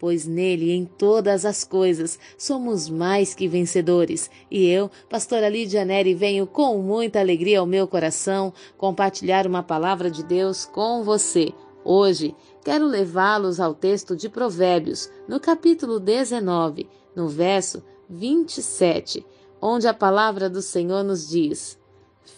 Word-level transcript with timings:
pois 0.00 0.26
nele, 0.26 0.72
em 0.72 0.86
todas 0.86 1.44
as 1.44 1.62
coisas, 1.62 2.18
somos 2.38 2.88
mais 2.88 3.34
que 3.34 3.46
vencedores. 3.46 4.30
E 4.50 4.66
eu, 4.66 4.90
pastora 5.10 5.46
Lídia 5.46 5.84
Neri, 5.84 6.14
venho 6.14 6.46
com 6.46 6.78
muita 6.78 7.20
alegria 7.20 7.60
ao 7.60 7.66
meu 7.66 7.86
coração 7.86 8.50
compartilhar 8.78 9.46
uma 9.46 9.62
palavra 9.62 10.10
de 10.10 10.24
Deus 10.24 10.64
com 10.64 11.04
você. 11.04 11.52
Hoje, 11.84 12.34
quero 12.64 12.86
levá-los 12.86 13.60
ao 13.60 13.74
texto 13.74 14.16
de 14.16 14.30
Provérbios, 14.30 15.10
no 15.28 15.38
capítulo 15.38 16.00
19, 16.00 16.88
no 17.14 17.28
verso 17.28 17.82
27, 18.08 19.24
onde 19.60 19.86
a 19.86 19.92
palavra 19.92 20.48
do 20.48 20.62
Senhor 20.62 21.04
nos 21.04 21.28
diz: 21.28 21.78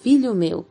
Filho 0.03 0.35
meu, 0.35 0.67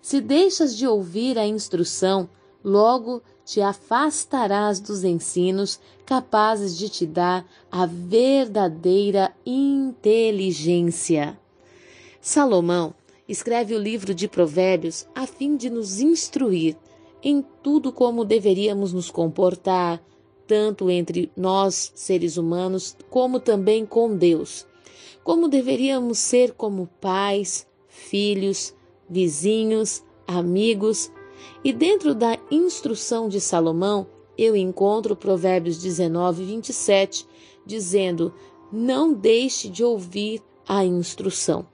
se 0.00 0.20
deixas 0.20 0.76
de 0.76 0.88
ouvir 0.88 1.38
a 1.38 1.46
instrução, 1.46 2.28
logo 2.64 3.22
te 3.44 3.60
afastarás 3.60 4.80
dos 4.80 5.04
ensinos 5.04 5.80
capazes 6.06 6.76
de 6.76 6.88
te 6.88 7.06
dar 7.06 7.46
a 7.70 7.86
verdadeira 7.86 9.34
inteligência. 9.44 11.38
Salomão 12.20 12.94
escreve 13.28 13.74
o 13.74 13.78
livro 13.78 14.14
de 14.14 14.28
Provérbios 14.28 15.06
a 15.14 15.26
fim 15.26 15.56
de 15.56 15.70
nos 15.70 16.00
instruir 16.00 16.76
em 17.22 17.44
tudo 17.62 17.92
como 17.92 18.24
deveríamos 18.24 18.92
nos 18.92 19.10
comportar, 19.10 20.02
tanto 20.46 20.90
entre 20.90 21.30
nós, 21.36 21.92
seres 21.94 22.36
humanos, 22.36 22.96
como 23.08 23.38
também 23.38 23.86
com 23.86 24.16
Deus. 24.16 24.66
Como 25.22 25.48
deveríamos 25.48 26.18
ser 26.18 26.52
como 26.52 26.88
pais, 27.00 27.66
filhos, 27.86 28.74
vizinhos, 29.08 30.02
amigos, 30.26 31.12
e 31.64 31.72
dentro 31.72 32.14
da 32.14 32.36
instrução 32.52 33.28
de 33.28 33.40
Salomão, 33.40 34.06
eu 34.36 34.54
encontro 34.54 35.16
Provérbios 35.16 35.78
19, 35.78 36.44
27, 36.44 37.26
dizendo: 37.64 38.32
Não 38.70 39.12
deixe 39.12 39.68
de 39.68 39.82
ouvir 39.82 40.42
a 40.68 40.84
instrução. 40.84 41.66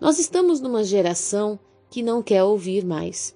Nós 0.00 0.18
estamos 0.18 0.60
numa 0.60 0.84
geração 0.84 1.58
que 1.90 2.02
não 2.02 2.22
quer 2.22 2.44
ouvir 2.44 2.84
mais. 2.84 3.34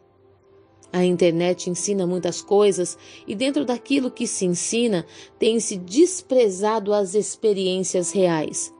A 0.92 1.04
internet 1.04 1.68
ensina 1.68 2.06
muitas 2.06 2.40
coisas 2.40 2.96
e, 3.26 3.34
dentro 3.34 3.64
daquilo 3.64 4.10
que 4.10 4.26
se 4.26 4.46
ensina, 4.46 5.04
tem-se 5.38 5.76
desprezado 5.76 6.92
as 6.94 7.14
experiências 7.14 8.10
reais. 8.10 8.72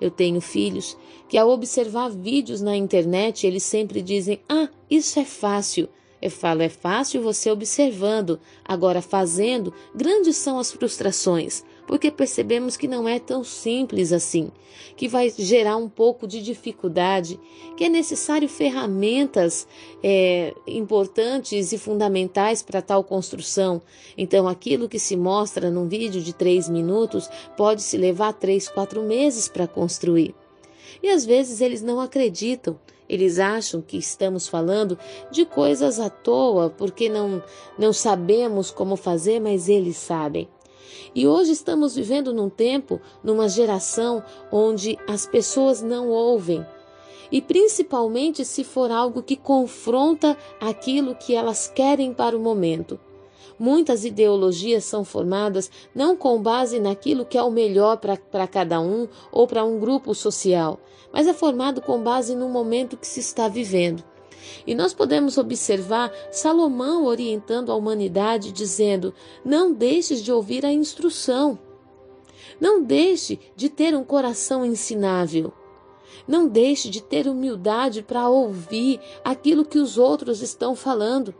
Eu 0.00 0.10
tenho 0.10 0.40
filhos 0.40 0.96
que, 1.28 1.36
ao 1.36 1.50
observar 1.50 2.10
vídeos 2.10 2.62
na 2.62 2.76
internet, 2.76 3.46
eles 3.46 3.62
sempre 3.62 4.00
dizem: 4.00 4.40
Ah, 4.48 4.68
isso 4.90 5.18
é 5.18 5.24
fácil. 5.24 5.88
Eu 6.22 6.30
falo, 6.30 6.60
é 6.60 6.68
fácil 6.68 7.22
você 7.22 7.50
observando, 7.50 8.38
agora 8.64 9.00
fazendo, 9.00 9.72
grandes 9.94 10.36
são 10.36 10.58
as 10.58 10.70
frustrações, 10.70 11.64
porque 11.86 12.10
percebemos 12.10 12.76
que 12.76 12.86
não 12.86 13.08
é 13.08 13.18
tão 13.18 13.42
simples 13.42 14.12
assim, 14.12 14.50
que 14.96 15.08
vai 15.08 15.30
gerar 15.30 15.76
um 15.76 15.88
pouco 15.88 16.26
de 16.26 16.42
dificuldade, 16.42 17.40
que 17.74 17.84
é 17.84 17.88
necessário 17.88 18.48
ferramentas 18.50 19.66
é, 20.04 20.54
importantes 20.66 21.72
e 21.72 21.78
fundamentais 21.78 22.62
para 22.62 22.82
tal 22.82 23.02
construção. 23.02 23.80
Então, 24.16 24.46
aquilo 24.46 24.90
que 24.90 24.98
se 24.98 25.16
mostra 25.16 25.70
num 25.70 25.88
vídeo 25.88 26.20
de 26.20 26.34
três 26.34 26.68
minutos 26.68 27.30
pode 27.56 27.80
se 27.82 27.96
levar 27.96 28.34
três, 28.34 28.68
quatro 28.68 29.02
meses 29.02 29.48
para 29.48 29.66
construir. 29.66 30.34
E 31.02 31.08
às 31.08 31.24
vezes 31.24 31.62
eles 31.62 31.80
não 31.80 31.98
acreditam 31.98 32.78
eles 33.10 33.40
acham 33.40 33.82
que 33.82 33.96
estamos 33.96 34.46
falando 34.46 34.96
de 35.32 35.44
coisas 35.44 35.98
à 35.98 36.08
toa 36.08 36.70
porque 36.70 37.08
não, 37.08 37.42
não 37.76 37.92
sabemos 37.92 38.70
como 38.70 38.94
fazer, 38.94 39.40
mas 39.40 39.68
eles 39.68 39.96
sabem. 39.96 40.48
E 41.12 41.26
hoje 41.26 41.50
estamos 41.50 41.96
vivendo 41.96 42.32
num 42.32 42.48
tempo, 42.48 43.00
numa 43.24 43.48
geração 43.48 44.22
onde 44.52 44.96
as 45.08 45.26
pessoas 45.26 45.82
não 45.82 46.08
ouvem. 46.08 46.64
E 47.32 47.42
principalmente 47.42 48.44
se 48.44 48.62
for 48.62 48.92
algo 48.92 49.24
que 49.24 49.34
confronta 49.34 50.36
aquilo 50.60 51.16
que 51.16 51.34
elas 51.34 51.66
querem 51.66 52.14
para 52.14 52.36
o 52.36 52.40
momento. 52.40 52.98
Muitas 53.60 54.06
ideologias 54.06 54.84
são 54.84 55.04
formadas 55.04 55.70
não 55.94 56.16
com 56.16 56.40
base 56.40 56.80
naquilo 56.80 57.26
que 57.26 57.36
é 57.36 57.42
o 57.42 57.50
melhor 57.50 57.98
para 57.98 58.48
cada 58.48 58.80
um 58.80 59.06
ou 59.30 59.46
para 59.46 59.62
um 59.62 59.78
grupo 59.78 60.14
social, 60.14 60.80
mas 61.12 61.26
é 61.26 61.34
formado 61.34 61.82
com 61.82 62.02
base 62.02 62.34
no 62.34 62.48
momento 62.48 62.96
que 62.96 63.06
se 63.06 63.20
está 63.20 63.48
vivendo. 63.48 64.02
E 64.66 64.74
nós 64.74 64.94
podemos 64.94 65.36
observar 65.36 66.10
Salomão 66.32 67.04
orientando 67.04 67.70
a 67.70 67.74
humanidade, 67.74 68.50
dizendo: 68.50 69.12
não 69.44 69.74
deixes 69.74 70.22
de 70.22 70.32
ouvir 70.32 70.64
a 70.64 70.72
instrução. 70.72 71.58
Não 72.58 72.82
deixe 72.82 73.38
de 73.54 73.68
ter 73.68 73.94
um 73.94 74.02
coração 74.02 74.64
ensinável. 74.64 75.52
Não 76.26 76.48
deixe 76.48 76.88
de 76.88 77.02
ter 77.02 77.28
humildade 77.28 78.02
para 78.02 78.26
ouvir 78.26 78.98
aquilo 79.22 79.66
que 79.66 79.78
os 79.78 79.98
outros 79.98 80.40
estão 80.40 80.74
falando 80.74 81.34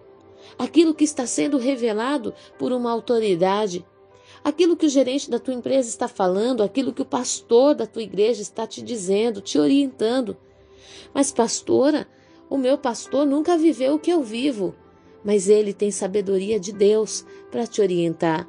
aquilo 0.58 0.94
que 0.94 1.04
está 1.04 1.26
sendo 1.26 1.58
revelado 1.58 2.34
por 2.58 2.72
uma 2.72 2.90
autoridade, 2.90 3.84
aquilo 4.44 4.76
que 4.76 4.86
o 4.86 4.90
gerente 4.90 5.30
da 5.30 5.38
tua 5.38 5.54
empresa 5.54 5.88
está 5.88 6.08
falando, 6.08 6.62
aquilo 6.62 6.92
que 6.92 7.02
o 7.02 7.06
pastor 7.06 7.74
da 7.74 7.86
tua 7.86 8.02
igreja 8.02 8.42
está 8.42 8.66
te 8.66 8.82
dizendo, 8.82 9.40
te 9.40 9.58
orientando. 9.58 10.36
Mas, 11.12 11.32
pastora, 11.32 12.06
o 12.48 12.56
meu 12.56 12.76
pastor 12.76 13.26
nunca 13.26 13.56
viveu 13.56 13.94
o 13.94 13.98
que 13.98 14.10
eu 14.10 14.22
vivo, 14.22 14.74
mas 15.24 15.48
ele 15.48 15.72
tem 15.72 15.90
sabedoria 15.90 16.58
de 16.58 16.72
Deus 16.72 17.24
para 17.50 17.66
te 17.66 17.80
orientar. 17.80 18.48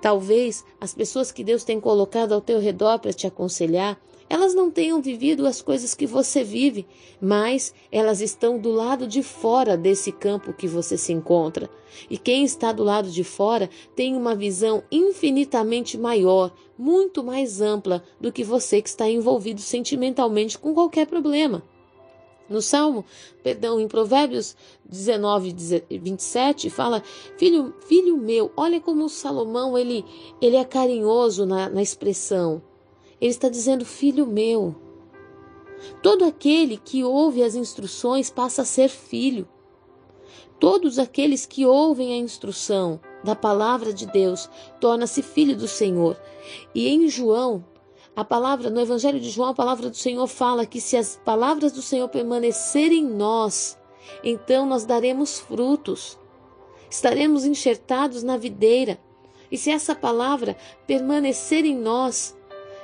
Talvez 0.00 0.64
as 0.80 0.94
pessoas 0.94 1.30
que 1.30 1.44
Deus 1.44 1.62
tem 1.62 1.78
colocado 1.78 2.32
ao 2.32 2.40
teu 2.40 2.58
redor 2.58 2.98
para 2.98 3.12
te 3.12 3.26
aconselhar 3.26 4.00
elas 4.30 4.54
não 4.54 4.70
tenham 4.70 5.02
vivido 5.02 5.44
as 5.44 5.60
coisas 5.60 5.92
que 5.92 6.06
você 6.06 6.44
vive, 6.44 6.86
mas 7.20 7.74
elas 7.90 8.20
estão 8.20 8.60
do 8.60 8.70
lado 8.70 9.08
de 9.08 9.24
fora 9.24 9.76
desse 9.76 10.12
campo 10.12 10.52
que 10.52 10.68
você 10.68 10.96
se 10.96 11.12
encontra. 11.12 11.68
E 12.08 12.16
quem 12.16 12.44
está 12.44 12.70
do 12.70 12.84
lado 12.84 13.10
de 13.10 13.24
fora 13.24 13.68
tem 13.96 14.14
uma 14.14 14.36
visão 14.36 14.84
infinitamente 14.88 15.98
maior, 15.98 16.54
muito 16.78 17.24
mais 17.24 17.60
ampla 17.60 18.04
do 18.20 18.30
que 18.30 18.44
você 18.44 18.80
que 18.80 18.88
está 18.88 19.10
envolvido 19.10 19.60
sentimentalmente 19.60 20.56
com 20.56 20.72
qualquer 20.72 21.08
problema. 21.08 21.64
No 22.48 22.62
Salmo, 22.62 23.04
perdão, 23.42 23.80
em 23.80 23.88
Provérbios 23.88 24.56
19, 24.84 25.56
27, 25.90 26.70
fala: 26.70 27.02
Filho, 27.36 27.74
filho 27.86 28.16
meu, 28.16 28.52
olha 28.56 28.80
como 28.80 29.08
Salomão 29.08 29.76
ele, 29.76 30.04
ele 30.40 30.54
é 30.54 30.64
carinhoso 30.64 31.44
na, 31.44 31.68
na 31.68 31.82
expressão. 31.82 32.62
Ele 33.20 33.30
está 33.30 33.48
dizendo: 33.48 33.84
Filho 33.84 34.26
meu. 34.26 34.74
Todo 36.02 36.24
aquele 36.24 36.76
que 36.76 37.02
ouve 37.04 37.42
as 37.42 37.54
instruções 37.54 38.30
passa 38.30 38.62
a 38.62 38.66
ser 38.66 38.88
filho. 38.88 39.48
Todos 40.58 40.98
aqueles 40.98 41.46
que 41.46 41.64
ouvem 41.64 42.12
a 42.12 42.16
instrução 42.16 43.00
da 43.24 43.34
palavra 43.34 43.92
de 43.92 44.06
Deus 44.06 44.48
torna-se 44.78 45.22
filho 45.22 45.56
do 45.56 45.66
Senhor. 45.66 46.20
E 46.74 46.88
em 46.88 47.08
João, 47.08 47.64
a 48.14 48.24
palavra 48.24 48.68
no 48.68 48.80
Evangelho 48.80 49.18
de 49.18 49.30
João, 49.30 49.48
a 49.48 49.54
palavra 49.54 49.88
do 49.88 49.96
Senhor 49.96 50.26
fala 50.26 50.66
que 50.66 50.80
se 50.80 50.96
as 50.96 51.18
palavras 51.24 51.72
do 51.72 51.80
Senhor 51.80 52.08
permanecerem 52.08 53.04
em 53.04 53.08
nós, 53.08 53.78
então 54.22 54.66
nós 54.66 54.84
daremos 54.84 55.38
frutos. 55.38 56.18
Estaremos 56.90 57.44
enxertados 57.44 58.22
na 58.22 58.36
videira. 58.36 58.98
E 59.50 59.56
se 59.56 59.70
essa 59.70 59.94
palavra 59.94 60.56
permanecer 60.86 61.64
em 61.64 61.76
nós, 61.76 62.36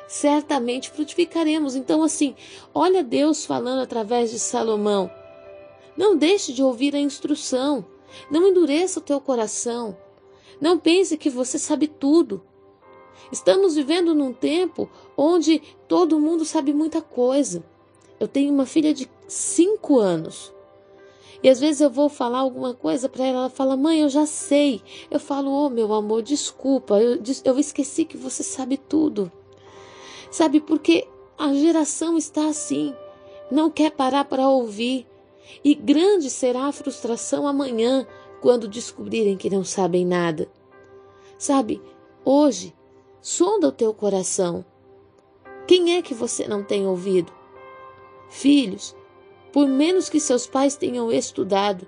certamente 0.06 0.90
frutificaremos. 0.90 1.74
Então, 1.74 2.02
assim, 2.02 2.34
olha 2.74 3.02
Deus 3.02 3.44
falando 3.44 3.80
através 3.80 4.30
de 4.30 4.38
Salomão. 4.38 5.10
Não 5.96 6.16
deixe 6.16 6.52
de 6.52 6.62
ouvir 6.62 6.94
a 6.94 7.00
instrução. 7.00 7.84
Não 8.30 8.46
endureça 8.46 9.00
o 9.00 9.02
teu 9.02 9.20
coração. 9.20 9.96
Não 10.60 10.78
pense 10.78 11.16
que 11.16 11.30
você 11.30 11.58
sabe 11.58 11.86
tudo. 11.86 12.42
Estamos 13.32 13.74
vivendo 13.74 14.14
num 14.14 14.32
tempo 14.32 14.88
onde 15.16 15.60
todo 15.88 16.20
mundo 16.20 16.44
sabe 16.44 16.72
muita 16.72 17.02
coisa. 17.02 17.64
Eu 18.20 18.28
tenho 18.28 18.52
uma 18.52 18.66
filha 18.66 18.94
de 18.94 19.10
cinco 19.26 19.98
anos. 19.98 20.54
E 21.42 21.48
às 21.48 21.60
vezes 21.60 21.80
eu 21.80 21.90
vou 21.90 22.08
falar 22.08 22.38
alguma 22.38 22.72
coisa 22.72 23.08
para 23.08 23.24
ela, 23.24 23.38
ela 23.40 23.50
fala, 23.50 23.76
mãe, 23.76 24.00
eu 24.00 24.08
já 24.08 24.24
sei. 24.24 24.82
Eu 25.10 25.20
falo, 25.20 25.50
oh 25.50 25.68
meu 25.68 25.92
amor, 25.92 26.22
desculpa, 26.22 27.00
eu, 27.00 27.20
eu 27.44 27.58
esqueci 27.58 28.04
que 28.04 28.16
você 28.16 28.42
sabe 28.42 28.76
tudo. 28.76 29.30
Sabe, 30.30 30.60
porque 30.60 31.06
a 31.38 31.52
geração 31.54 32.16
está 32.16 32.48
assim, 32.48 32.94
não 33.50 33.70
quer 33.70 33.90
parar 33.90 34.24
para 34.24 34.48
ouvir. 34.48 35.06
E 35.62 35.74
grande 35.74 36.28
será 36.28 36.66
a 36.66 36.72
frustração 36.72 37.46
amanhã 37.46 38.06
quando 38.40 38.68
descobrirem 38.68 39.36
que 39.36 39.50
não 39.50 39.64
sabem 39.64 40.04
nada. 40.04 40.48
Sabe, 41.38 41.80
hoje, 42.24 42.74
sonda 43.20 43.68
o 43.68 43.72
teu 43.72 43.92
coração. 43.94 44.64
Quem 45.66 45.96
é 45.96 46.02
que 46.02 46.14
você 46.14 46.48
não 46.48 46.62
tem 46.62 46.86
ouvido? 46.86 47.32
Filhos, 48.28 48.96
por 49.52 49.68
menos 49.68 50.08
que 50.08 50.18
seus 50.18 50.46
pais 50.46 50.76
tenham 50.76 51.12
estudado, 51.12 51.86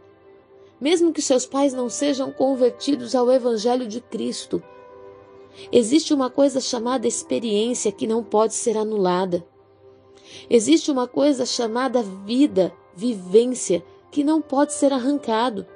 mesmo 0.80 1.12
que 1.12 1.22
seus 1.22 1.44
pais 1.44 1.72
não 1.72 1.88
sejam 1.88 2.30
convertidos 2.30 3.14
ao 3.14 3.30
Evangelho 3.30 3.86
de 3.86 4.00
Cristo, 4.00 4.62
existe 5.72 6.12
uma 6.14 6.30
coisa 6.30 6.60
chamada 6.60 7.06
experiência 7.06 7.92
que 7.92 8.06
não 8.06 8.22
pode 8.22 8.54
ser 8.54 8.76
anulada. 8.76 9.46
Existe 10.48 10.90
uma 10.90 11.06
coisa 11.06 11.46
chamada 11.46 12.02
vida, 12.02 12.72
vivência, 12.94 13.84
que 14.10 14.24
não 14.24 14.40
pode 14.40 14.72
ser 14.72 14.92
arrancado. 14.92 15.66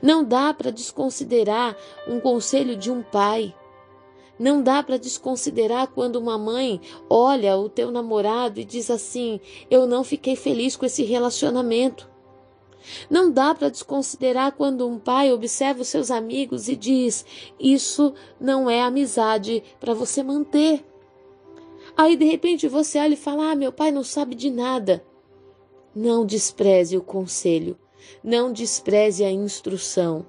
Não 0.00 0.24
dá 0.24 0.54
para 0.54 0.70
desconsiderar 0.70 1.76
um 2.06 2.20
conselho 2.20 2.76
de 2.76 2.90
um 2.90 3.02
pai. 3.02 3.54
Não 4.38 4.62
dá 4.62 4.82
para 4.82 4.96
desconsiderar 4.96 5.88
quando 5.88 6.16
uma 6.16 6.38
mãe 6.38 6.80
olha 7.08 7.56
o 7.56 7.68
teu 7.68 7.90
namorado 7.90 8.58
e 8.60 8.64
diz 8.64 8.90
assim: 8.90 9.40
Eu 9.70 9.86
não 9.86 10.02
fiquei 10.02 10.34
feliz 10.36 10.76
com 10.76 10.86
esse 10.86 11.02
relacionamento. 11.02 12.11
Não 13.08 13.30
dá 13.30 13.54
para 13.54 13.68
desconsiderar 13.68 14.52
quando 14.52 14.86
um 14.86 14.98
pai 14.98 15.32
observa 15.32 15.82
os 15.82 15.88
seus 15.88 16.10
amigos 16.10 16.68
e 16.68 16.76
diz: 16.76 17.24
Isso 17.58 18.14
não 18.40 18.68
é 18.68 18.82
amizade 18.82 19.62
para 19.78 19.94
você 19.94 20.22
manter. 20.22 20.84
Aí 21.96 22.16
de 22.16 22.24
repente 22.24 22.68
você 22.68 22.98
olha 22.98 23.14
e 23.14 23.16
fala: 23.16 23.50
Ah, 23.50 23.54
meu 23.54 23.72
pai 23.72 23.90
não 23.90 24.04
sabe 24.04 24.34
de 24.34 24.50
nada. 24.50 25.04
Não 25.94 26.24
despreze 26.24 26.96
o 26.96 27.02
conselho, 27.02 27.78
não 28.24 28.50
despreze 28.50 29.24
a 29.24 29.30
instrução, 29.30 30.24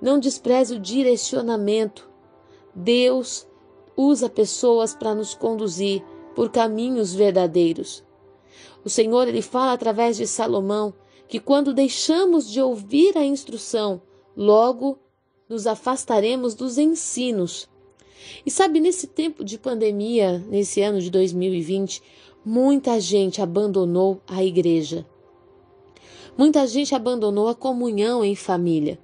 não 0.00 0.18
despreze 0.18 0.74
o 0.74 0.80
direcionamento. 0.80 2.08
Deus 2.74 3.46
usa 3.94 4.30
pessoas 4.30 4.94
para 4.94 5.14
nos 5.14 5.34
conduzir 5.34 6.02
por 6.34 6.50
caminhos 6.50 7.14
verdadeiros. 7.14 8.02
O 8.84 8.88
Senhor 8.88 9.28
ele 9.28 9.42
fala 9.42 9.72
através 9.72 10.16
de 10.16 10.26
Salomão 10.26 10.94
que 11.32 11.40
quando 11.40 11.72
deixamos 11.72 12.46
de 12.46 12.60
ouvir 12.60 13.16
a 13.16 13.24
instrução, 13.24 14.02
logo 14.36 14.98
nos 15.48 15.66
afastaremos 15.66 16.54
dos 16.54 16.76
ensinos. 16.76 17.70
E 18.44 18.50
sabe, 18.50 18.80
nesse 18.80 19.06
tempo 19.06 19.42
de 19.42 19.58
pandemia, 19.58 20.44
nesse 20.50 20.82
ano 20.82 21.00
de 21.00 21.10
2020, 21.10 22.02
muita 22.44 23.00
gente 23.00 23.40
abandonou 23.40 24.20
a 24.26 24.44
igreja. 24.44 25.06
Muita 26.36 26.66
gente 26.66 26.94
abandonou 26.94 27.48
a 27.48 27.54
comunhão 27.54 28.22
em 28.22 28.36
família. 28.36 28.98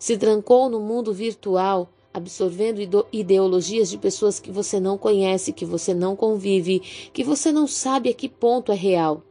Se 0.00 0.18
trancou 0.18 0.68
no 0.68 0.80
mundo 0.80 1.14
virtual, 1.14 1.88
absorvendo 2.12 3.06
ideologias 3.12 3.88
de 3.88 3.98
pessoas 3.98 4.40
que 4.40 4.50
você 4.50 4.80
não 4.80 4.98
conhece, 4.98 5.52
que 5.52 5.64
você 5.64 5.94
não 5.94 6.16
convive, 6.16 6.80
que 7.12 7.22
você 7.22 7.52
não 7.52 7.68
sabe 7.68 8.08
a 8.08 8.14
que 8.14 8.28
ponto 8.28 8.72
é 8.72 8.74
real. 8.74 9.22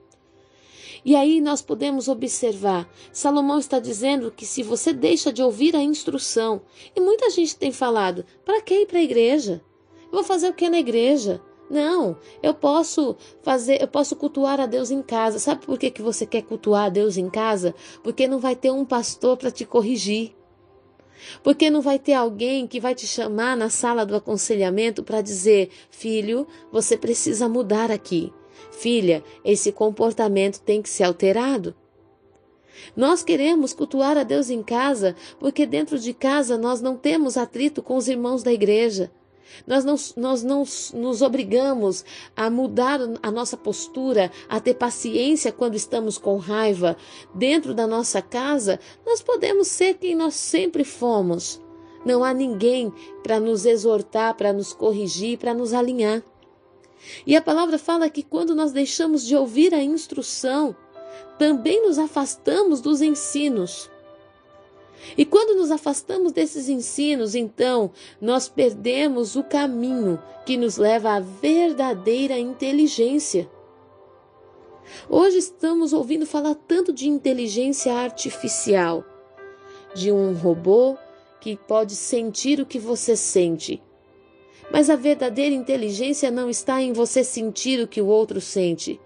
E 1.06 1.16
aí 1.16 1.40
nós 1.40 1.62
podemos 1.62 2.08
observar, 2.08 2.90
Salomão 3.14 3.60
está 3.60 3.80
dizendo 3.80 4.32
que 4.32 4.44
se 4.44 4.64
você 4.64 4.92
deixa 4.92 5.32
de 5.32 5.44
ouvir 5.44 5.76
a 5.76 5.84
instrução, 5.84 6.64
e 6.96 7.00
muita 7.00 7.30
gente 7.30 7.56
tem 7.56 7.72
falado, 7.72 8.26
para 8.44 8.60
que 8.60 8.74
ir 8.74 8.88
para 8.88 8.98
a 8.98 9.04
igreja? 9.04 9.62
Eu 10.06 10.12
vou 10.12 10.24
fazer 10.24 10.50
o 10.50 10.54
que 10.54 10.68
na 10.68 10.80
igreja? 10.80 11.40
Não, 11.70 12.18
eu 12.42 12.56
posso 12.56 13.16
fazer, 13.44 13.80
eu 13.82 13.88
posso 13.88 14.16
cultuar 14.16 14.60
a 14.60 14.66
Deus 14.66 14.90
em 14.90 15.04
casa. 15.04 15.38
Sabe 15.38 15.64
por 15.64 15.78
que, 15.78 15.92
que 15.92 16.02
você 16.02 16.26
quer 16.26 16.42
cultuar 16.42 16.86
a 16.86 16.90
Deus 16.90 17.18
em 17.18 17.30
casa? 17.30 17.76
Porque 18.04 18.28
não 18.28 18.40
vai 18.40 18.56
ter 18.56 18.72
um 18.72 18.86
pastor 18.86 19.38
para 19.38 19.52
te 19.52 19.64
corrigir. 19.64 20.36
Porque 21.44 21.70
não 21.70 21.82
vai 21.82 21.98
ter 22.00 22.14
alguém 22.14 22.68
que 22.68 22.80
vai 22.80 22.94
te 22.94 23.08
chamar 23.08 23.56
na 23.56 23.70
sala 23.70 24.06
do 24.06 24.16
aconselhamento 24.16 25.04
para 25.04 25.22
dizer: 25.22 25.70
filho, 25.90 26.48
você 26.72 26.98
precisa 26.98 27.50
mudar 27.50 27.90
aqui. 27.90 28.32
Filha, 28.72 29.24
esse 29.44 29.72
comportamento 29.72 30.60
tem 30.62 30.82
que 30.82 30.90
ser 30.90 31.04
alterado. 31.04 31.76
Nós 32.96 33.24
queremos 33.24 33.74
cultuar 33.74 34.18
a 34.18 34.24
Deus 34.24 34.50
em 34.50 34.62
casa 34.62 35.16
porque 35.40 35.66
dentro 35.66 35.98
de 35.98 36.14
casa 36.14 36.58
nós 36.58 36.82
não 36.82 36.98
temos 36.98 37.38
atrito 37.38 37.82
com 37.82 37.96
os 37.96 38.08
irmãos 38.08 38.44
da 38.44 38.52
igreja. 38.52 39.12
Nós 39.66 39.86
não, 39.86 39.96
nós 40.18 40.44
não 40.44 40.64
nos 40.94 41.22
obrigamos 41.22 42.04
a 42.36 42.50
mudar 42.50 43.00
a 43.22 43.32
nossa 43.32 43.56
postura, 43.56 44.32
a 44.50 44.60
ter 44.60 44.74
paciência 44.74 45.52
quando 45.52 45.76
estamos 45.76 46.18
com 46.18 46.38
raiva. 46.38 46.98
Dentro 47.34 47.74
da 47.74 47.88
nossa 47.88 48.22
casa, 48.22 48.80
nós 49.06 49.22
podemos 49.22 49.68
ser 49.68 49.96
quem 49.96 50.16
nós 50.16 50.34
sempre 50.34 50.84
fomos. 50.84 51.62
Não 52.06 52.24
há 52.24 52.34
ninguém 52.34 52.94
para 53.24 53.40
nos 53.40 53.66
exortar, 53.66 54.36
para 54.36 54.54
nos 54.54 54.74
corrigir, 54.74 55.38
para 55.38 55.54
nos 55.54 55.74
alinhar. 55.74 56.24
E 57.26 57.36
a 57.36 57.42
palavra 57.42 57.78
fala 57.78 58.10
que 58.10 58.24
quando 58.24 58.56
nós 58.56 58.72
deixamos 58.72 59.26
de 59.26 59.36
ouvir 59.36 59.74
a 59.74 59.84
instrução, 59.84 60.76
também 61.38 61.86
nos 61.86 62.00
afastamos 62.00 62.82
dos 62.82 63.02
ensinos. 63.02 63.90
E 65.18 65.26
quando 65.26 65.56
nos 65.58 65.72
afastamos 65.72 66.32
desses 66.32 66.68
ensinos, 66.68 67.36
então 67.36 67.92
nós 68.20 68.48
perdemos 68.48 69.36
o 69.36 69.44
caminho 69.44 70.20
que 70.46 70.58
nos 70.58 70.78
leva 70.78 71.12
à 71.12 71.20
verdadeira 71.20 72.38
inteligência. 72.38 73.50
Hoje 75.10 75.38
estamos 75.38 75.94
ouvindo 75.94 76.26
falar 76.26 76.56
tanto 76.56 76.94
de 76.94 77.08
inteligência 77.08 77.94
artificial, 77.94 79.04
de 79.94 80.12
um 80.12 80.34
robô 80.34 80.98
que 81.40 81.56
pode 81.56 81.96
sentir 81.96 82.60
o 82.60 82.66
que 82.66 82.80
você 82.80 83.16
sente. 83.16 83.82
Mas 84.72 84.90
a 84.90 84.96
verdadeira 84.96 85.56
inteligência 85.56 86.32
não 86.32 86.50
está 86.50 86.82
em 86.82 86.94
você 86.94 87.24
sentir 87.24 87.80
o 87.80 87.88
que 87.88 88.02
o 88.02 88.08
outro 88.08 88.42
sente, 88.42 89.00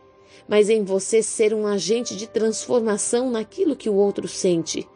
mas 0.47 0.69
em 0.69 0.83
você 0.83 1.21
ser 1.21 1.53
um 1.53 1.67
agente 1.67 2.15
de 2.15 2.27
transformação 2.27 3.29
naquilo 3.29 3.75
que 3.75 3.89
o 3.89 3.95
outro 3.95 4.27
sente 4.27 4.87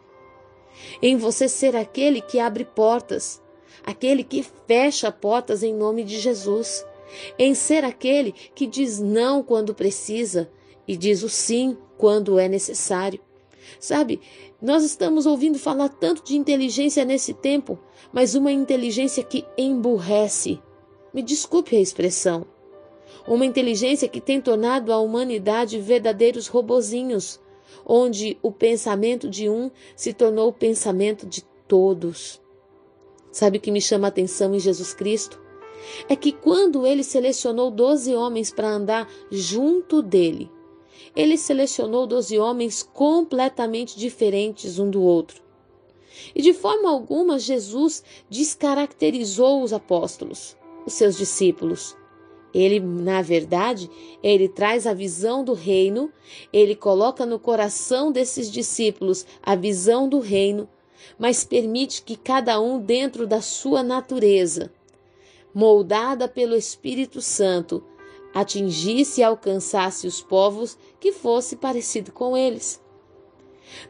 em 1.01 1.17
você 1.17 1.47
ser 1.47 1.75
aquele 1.75 2.21
que 2.21 2.39
abre 2.39 2.65
portas, 2.65 3.41
aquele 3.85 4.23
que 4.23 4.45
fecha 4.67 5.11
portas 5.11 5.63
em 5.63 5.73
nome 5.73 6.03
de 6.03 6.19
Jesus, 6.19 6.85
em 7.37 7.53
ser 7.53 7.83
aquele 7.83 8.31
que 8.31 8.65
diz 8.65 8.99
não 8.99 9.43
quando 9.43 9.73
precisa 9.73 10.49
e 10.87 10.97
diz 10.97 11.23
o 11.23 11.29
sim 11.29 11.77
quando 11.97 12.39
é 12.39 12.47
necessário. 12.47 13.19
Sabe, 13.79 14.19
nós 14.61 14.83
estamos 14.83 15.25
ouvindo 15.25 15.59
falar 15.59 15.89
tanto 15.89 16.23
de 16.23 16.35
inteligência 16.35 17.03
nesse 17.05 17.33
tempo, 17.33 17.79
mas 18.11 18.35
uma 18.35 18.51
inteligência 18.51 19.23
que 19.23 19.45
emburrece. 19.57 20.59
Me 21.13 21.21
desculpe 21.21 21.75
a 21.75 21.81
expressão. 21.81 22.45
Uma 23.27 23.45
inteligência 23.45 24.07
que 24.07 24.19
tem 24.19 24.41
tornado 24.41 24.91
a 24.91 24.99
humanidade 24.99 25.79
verdadeiros 25.79 26.47
robozinhos, 26.47 27.39
onde 27.85 28.37
o 28.41 28.51
pensamento 28.51 29.29
de 29.29 29.49
um 29.49 29.69
se 29.95 30.13
tornou 30.13 30.49
o 30.49 30.53
pensamento 30.53 31.25
de 31.25 31.43
todos. 31.67 32.41
Sabe 33.31 33.57
o 33.57 33.61
que 33.61 33.71
me 33.71 33.81
chama 33.81 34.07
a 34.07 34.09
atenção 34.09 34.53
em 34.53 34.59
Jesus 34.59 34.93
Cristo? 34.93 35.41
É 36.07 36.15
que 36.15 36.31
quando 36.31 36.85
ele 36.85 37.03
selecionou 37.03 37.69
doze 37.69 38.15
homens 38.15 38.51
para 38.51 38.69
andar 38.69 39.09
junto 39.29 40.01
dele, 40.01 40.49
ele 41.15 41.37
selecionou 41.37 42.07
doze 42.07 42.37
homens 42.37 42.83
completamente 42.83 43.97
diferentes 43.97 44.79
um 44.79 44.89
do 44.89 45.01
outro. 45.01 45.41
E 46.35 46.41
de 46.41 46.53
forma 46.53 46.89
alguma 46.89 47.39
Jesus 47.39 48.03
descaracterizou 48.29 49.63
os 49.63 49.73
apóstolos, 49.73 50.55
os 50.85 50.93
seus 50.93 51.17
discípulos. 51.17 51.95
Ele, 52.53 52.79
na 52.79 53.21
verdade, 53.21 53.89
ele 54.21 54.47
traz 54.47 54.85
a 54.85 54.93
visão 54.93 55.43
do 55.43 55.53
reino, 55.53 56.11
ele 56.51 56.75
coloca 56.75 57.25
no 57.25 57.39
coração 57.39 58.11
desses 58.11 58.51
discípulos 58.51 59.25
a 59.41 59.55
visão 59.55 60.07
do 60.07 60.19
reino, 60.19 60.69
mas 61.17 61.43
permite 61.43 62.03
que 62.03 62.15
cada 62.15 62.61
um, 62.61 62.79
dentro 62.79 63.25
da 63.25 63.41
sua 63.41 63.81
natureza, 63.81 64.71
moldada 65.53 66.27
pelo 66.27 66.55
Espírito 66.55 67.21
Santo, 67.21 67.83
atingisse 68.33 69.21
e 69.21 69.23
alcançasse 69.23 70.07
os 70.07 70.21
povos 70.21 70.77
que 70.99 71.11
fosse 71.11 71.55
parecido 71.55 72.11
com 72.11 72.35
eles. 72.35 72.81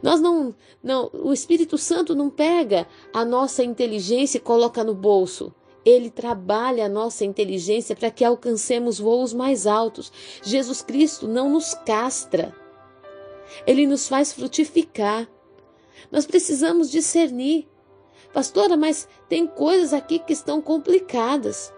Nós 0.02 0.22
não, 0.22 0.54
não, 0.82 1.10
o 1.14 1.34
Espírito 1.34 1.78
Santo 1.78 2.16
não 2.16 2.30
pega 2.30 2.88
a 3.14 3.26
nossa 3.26 3.64
inteligência 3.64 4.38
e 4.38 4.42
coloca 4.42 4.84
no 4.84 4.94
bolso. 4.94 5.54
Ele 5.86 6.10
trabalha 6.10 6.86
a 6.86 6.90
nossa 6.90 7.26
inteligência 7.26 7.96
para 7.96 8.10
que 8.10 8.24
alcancemos 8.24 9.00
voos 9.00 9.34
mais 9.34 9.68
altos. 9.68 10.12
Jesus 10.42 10.82
Cristo 10.82 11.28
não 11.28 11.50
nos 11.50 11.74
castra. 11.74 12.56
Ele 13.68 13.86
nos 13.86 14.08
faz 14.08 14.32
frutificar. 14.32 15.28
Nós 16.12 16.26
precisamos 16.26 16.90
discernir. 16.90 17.68
Pastora, 18.32 18.78
mas 18.78 19.08
tem 19.28 19.46
coisas 19.46 19.94
aqui 19.94 20.20
que 20.20 20.34
estão 20.34 20.62
complicadas. 20.62 21.73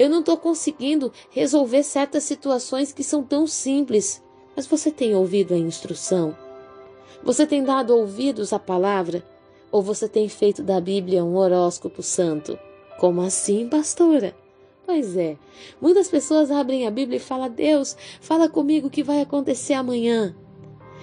Eu 0.00 0.08
não 0.08 0.20
estou 0.20 0.38
conseguindo 0.38 1.12
resolver 1.28 1.82
certas 1.82 2.24
situações 2.24 2.90
que 2.90 3.04
são 3.04 3.22
tão 3.22 3.46
simples. 3.46 4.22
Mas 4.56 4.66
você 4.66 4.90
tem 4.90 5.14
ouvido 5.14 5.52
a 5.52 5.58
instrução? 5.58 6.34
Você 7.22 7.46
tem 7.46 7.62
dado 7.62 7.94
ouvidos 7.94 8.54
à 8.54 8.58
palavra? 8.58 9.22
Ou 9.70 9.82
você 9.82 10.08
tem 10.08 10.26
feito 10.26 10.62
da 10.62 10.80
Bíblia 10.80 11.22
um 11.22 11.36
horóscopo 11.36 12.02
santo? 12.02 12.58
Como 12.98 13.20
assim, 13.20 13.68
pastora? 13.68 14.34
Pois 14.86 15.18
é, 15.18 15.36
muitas 15.78 16.08
pessoas 16.08 16.50
abrem 16.50 16.86
a 16.86 16.90
Bíblia 16.90 17.18
e 17.18 17.20
falam: 17.20 17.50
Deus, 17.50 17.94
fala 18.22 18.48
comigo 18.48 18.86
o 18.86 18.90
que 18.90 19.02
vai 19.02 19.20
acontecer 19.20 19.74
amanhã. 19.74 20.34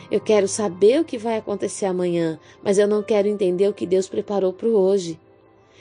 Eu 0.10 0.20
quero 0.20 0.48
saber 0.48 1.02
o 1.02 1.06
que 1.06 1.20
vai 1.20 1.38
acontecer 1.38 1.86
amanhã, 1.86 2.40
mas 2.64 2.80
eu 2.80 2.88
não 2.88 3.04
quero 3.04 3.28
entender 3.28 3.70
o 3.70 3.74
que 3.76 3.86
Deus 3.86 4.10
preparou 4.10 4.52
para 4.52 4.70
hoje. 4.70 5.20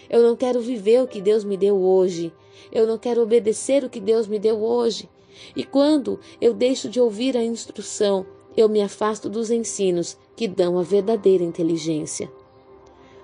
Eu 0.09 0.23
não 0.23 0.37
quero 0.37 0.61
viver 0.61 1.03
o 1.03 1.07
que 1.07 1.21
Deus 1.21 1.45
me 1.45 1.57
deu 1.57 1.77
hoje. 1.77 2.33
Eu 2.73 2.87
não 2.87 2.99
quero 2.99 3.23
obedecer 3.23 3.85
o 3.85 3.91
que 3.91 4.01
Deus 4.01 4.27
me 4.27 4.39
deu 4.39 4.63
hoje. 4.63 5.09
E 5.55 5.65
quando 5.65 6.19
eu 6.41 6.55
deixo 6.55 6.89
de 6.89 7.01
ouvir 7.01 7.37
a 7.37 7.45
instrução, 7.45 8.27
eu 8.57 8.69
me 8.69 8.81
afasto 8.81 9.29
dos 9.29 9.51
ensinos 9.51 10.17
que 10.35 10.49
dão 10.49 10.79
a 10.79 10.83
verdadeira 10.83 11.45
inteligência. 11.45 12.31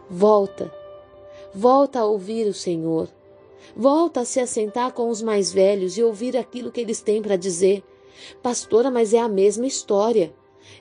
Volta, 0.08 0.72
volta 1.54 2.00
a 2.00 2.04
ouvir 2.04 2.46
o 2.46 2.54
Senhor. 2.54 3.08
Volta 3.74 4.20
a 4.20 4.24
se 4.24 4.40
assentar 4.40 4.92
com 4.92 5.08
os 5.08 5.22
mais 5.22 5.52
velhos 5.52 5.96
e 5.96 6.02
ouvir 6.02 6.36
aquilo 6.36 6.70
que 6.70 6.80
eles 6.80 7.00
têm 7.00 7.22
para 7.22 7.36
dizer. 7.36 7.82
Pastora, 8.42 8.90
mas 8.90 9.14
é 9.14 9.18
a 9.18 9.28
mesma 9.28 9.66
história. 9.66 10.34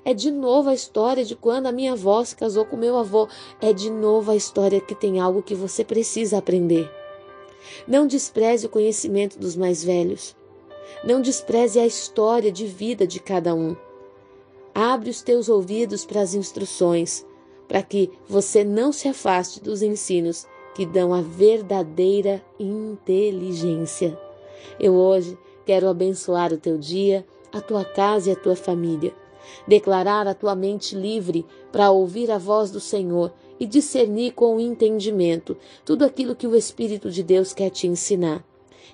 É 0.03 0.13
de 0.13 0.31
novo 0.31 0.69
a 0.69 0.73
história 0.73 1.23
de 1.23 1.35
quando 1.35 1.67
a 1.67 1.71
minha 1.71 1.93
avó 1.93 2.23
se 2.23 2.35
casou 2.35 2.65
com 2.65 2.75
meu 2.75 2.97
avô. 2.97 3.27
É 3.59 3.73
de 3.73 3.89
novo 3.89 4.31
a 4.31 4.35
história 4.35 4.81
que 4.81 4.95
tem 4.95 5.19
algo 5.19 5.41
que 5.41 5.55
você 5.55 5.83
precisa 5.83 6.37
aprender. 6.37 6.89
Não 7.87 8.07
despreze 8.07 8.65
o 8.65 8.69
conhecimento 8.69 9.37
dos 9.37 9.55
mais 9.55 9.83
velhos. 9.83 10.35
Não 11.03 11.21
despreze 11.21 11.79
a 11.79 11.85
história 11.85 12.51
de 12.51 12.65
vida 12.65 13.07
de 13.07 13.19
cada 13.19 13.53
um. 13.55 13.75
Abre 14.73 15.09
os 15.09 15.21
teus 15.21 15.49
ouvidos 15.49 16.05
para 16.05 16.21
as 16.21 16.33
instruções, 16.33 17.25
para 17.67 17.81
que 17.81 18.09
você 18.27 18.63
não 18.63 18.91
se 18.91 19.07
afaste 19.07 19.61
dos 19.61 19.81
ensinos 19.81 20.47
que 20.73 20.85
dão 20.85 21.13
a 21.13 21.21
verdadeira 21.21 22.41
inteligência. 22.59 24.17
Eu 24.79 24.93
hoje 24.93 25.37
quero 25.65 25.89
abençoar 25.89 26.53
o 26.53 26.57
teu 26.57 26.77
dia, 26.77 27.25
a 27.51 27.59
tua 27.59 27.83
casa 27.83 28.29
e 28.29 28.33
a 28.33 28.35
tua 28.35 28.55
família. 28.55 29.13
Declarar 29.67 30.27
a 30.27 30.33
tua 30.33 30.55
mente 30.55 30.95
livre 30.95 31.45
para 31.71 31.91
ouvir 31.91 32.29
a 32.31 32.37
voz 32.37 32.71
do 32.71 32.79
Senhor 32.79 33.33
e 33.59 33.65
discernir 33.65 34.31
com 34.31 34.55
o 34.55 34.59
entendimento 34.59 35.55
tudo 35.85 36.03
aquilo 36.03 36.35
que 36.35 36.47
o 36.47 36.55
Espírito 36.55 37.11
de 37.11 37.21
Deus 37.21 37.53
quer 37.53 37.69
te 37.69 37.87
ensinar. 37.87 38.43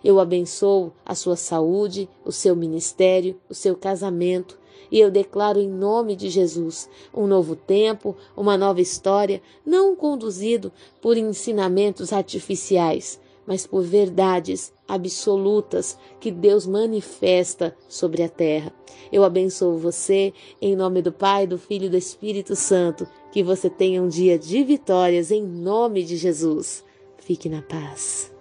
Eu 0.04 0.20
abençoo 0.20 0.94
a 1.06 1.16
sua 1.16 1.36
saúde, 1.36 2.10
o 2.24 2.32
seu 2.32 2.56
ministério, 2.56 3.40
o 3.50 3.54
seu 3.54 3.76
casamento, 3.76 4.60
e 4.92 5.00
eu 5.00 5.10
declaro 5.10 5.60
em 5.60 5.70
nome 5.70 6.16
de 6.16 6.30
Jesus 6.30 6.90
um 7.14 7.28
novo 7.28 7.56
tempo, 7.56 8.16
uma 8.36 8.58
nova 8.58 8.82
história, 8.82 9.42
não 9.66 9.96
conduzido 9.96 10.72
por 11.02 11.18
ensinamentos 11.18 12.14
artificiais, 12.14 13.20
mas 13.48 13.66
por 13.66 13.82
verdades 13.82 14.74
absolutas 14.86 15.98
que 16.20 16.30
Deus 16.30 16.68
manifesta 16.68 17.76
sobre 17.88 18.22
a 18.22 18.30
terra. 18.30 18.74
Eu 19.12 19.24
abençoo 19.24 19.78
você 19.78 20.34
em 20.62 20.76
nome 20.76 21.02
do 21.02 21.14
Pai, 21.14 21.48
do 21.48 21.58
Filho 21.58 21.86
e 21.86 21.90
do 21.90 21.98
Espírito 21.98 22.56
Santo. 22.56 23.08
Que 23.32 23.42
você 23.42 23.70
tenha 23.70 24.02
um 24.02 24.08
dia 24.08 24.38
de 24.38 24.64
vitórias 24.64 25.32
em 25.32 25.44
nome 25.44 26.04
de 26.04 26.18
Jesus. 26.18 26.84
Fique 27.18 27.48
na 27.48 27.62
paz. 27.62 28.37